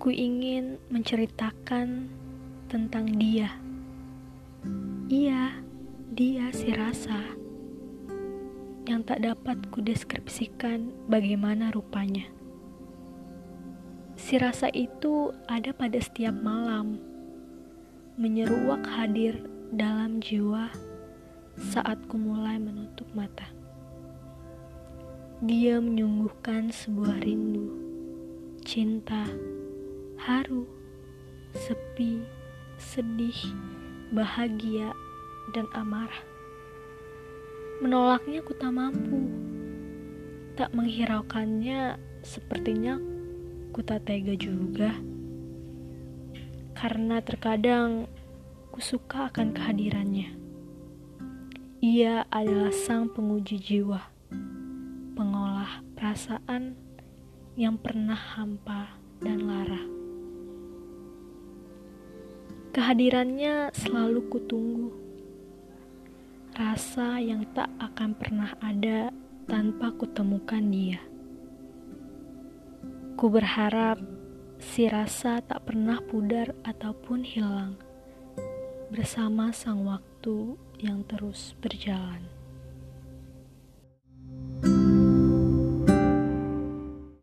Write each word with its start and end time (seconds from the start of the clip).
Ku 0.00 0.08
ingin 0.08 0.80
menceritakan 0.88 2.08
tentang 2.72 3.04
dia. 3.20 3.52
Iya, 5.12 5.60
dia 6.08 6.48
si 6.56 6.72
rasa 6.72 7.20
yang 8.88 9.04
tak 9.04 9.28
dapat 9.28 9.60
kudeskripsikan 9.68 10.88
bagaimana 11.04 11.68
rupanya. 11.68 12.24
Si 14.16 14.40
rasa 14.40 14.72
itu 14.72 15.36
ada 15.44 15.68
pada 15.76 16.00
setiap 16.00 16.32
malam, 16.32 16.96
menyeruak 18.16 18.80
hadir 18.88 19.36
dalam 19.68 20.24
jiwa 20.24 20.72
saat 21.60 22.00
ku 22.08 22.16
mulai 22.16 22.56
menutup 22.56 23.04
mata. 23.12 23.52
Dia 25.44 25.76
menyungguhkan 25.76 26.72
sebuah 26.72 27.20
rindu, 27.20 27.68
cinta, 28.64 29.28
haru, 30.20 30.68
sepi, 31.56 32.20
sedih, 32.76 33.40
bahagia, 34.12 34.92
dan 35.56 35.64
amarah. 35.72 36.22
Menolaknya 37.80 38.44
ku 38.44 38.52
tak 38.52 38.76
mampu, 38.76 39.24
tak 40.60 40.76
menghiraukannya 40.76 41.96
sepertinya 42.20 43.00
ku 43.72 43.80
tak 43.80 44.04
tega 44.04 44.36
juga. 44.36 44.92
Karena 46.76 47.24
terkadang 47.24 48.04
ku 48.68 48.84
suka 48.84 49.32
akan 49.32 49.56
kehadirannya. 49.56 50.36
Ia 51.80 52.28
adalah 52.28 52.76
sang 52.76 53.08
penguji 53.08 53.56
jiwa, 53.56 54.04
pengolah 55.16 55.80
perasaan 55.96 56.76
yang 57.56 57.80
pernah 57.80 58.20
hampa 58.36 59.00
dan 59.24 59.48
lara. 59.48 59.99
Kehadirannya 62.70 63.74
selalu 63.74 64.30
kutunggu. 64.30 64.94
Rasa 66.54 67.18
yang 67.18 67.42
tak 67.50 67.66
akan 67.82 68.14
pernah 68.14 68.54
ada 68.62 69.10
tanpa 69.50 69.90
kutemukan 69.90 70.62
dia. 70.70 71.02
Ku 73.18 73.26
berharap 73.26 73.98
si 74.62 74.86
rasa 74.86 75.42
tak 75.42 75.66
pernah 75.66 75.98
pudar 75.98 76.54
ataupun 76.62 77.26
hilang 77.26 77.74
bersama 78.94 79.50
sang 79.50 79.82
waktu 79.82 80.54
yang 80.78 81.02
terus 81.10 81.58
berjalan. 81.58 82.39